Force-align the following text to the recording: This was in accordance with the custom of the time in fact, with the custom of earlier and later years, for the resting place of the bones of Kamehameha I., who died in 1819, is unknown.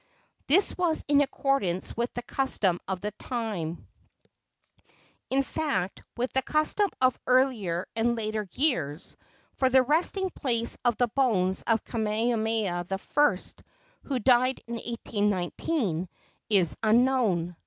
This 0.47 0.75
was 0.79 1.05
in 1.07 1.21
accordance 1.21 1.95
with 1.95 2.11
the 2.15 2.23
custom 2.23 2.79
of 2.87 3.01
the 3.01 3.11
time 3.11 3.87
in 5.29 5.43
fact, 5.43 6.01
with 6.17 6.33
the 6.33 6.41
custom 6.41 6.89
of 6.99 7.19
earlier 7.27 7.87
and 7.95 8.15
later 8.15 8.49
years, 8.53 9.15
for 9.57 9.69
the 9.69 9.83
resting 9.83 10.31
place 10.31 10.75
of 10.83 10.97
the 10.97 11.07
bones 11.09 11.61
of 11.67 11.85
Kamehameha 11.85 12.87
I., 12.89 13.37
who 14.05 14.17
died 14.17 14.59
in 14.65 14.73
1819, 14.77 16.09
is 16.49 16.75
unknown. 16.81 17.55